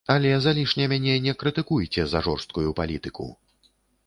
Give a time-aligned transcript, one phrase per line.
[0.11, 3.31] Але залішне мяне не крытыкуйце за жорсткую палітыку.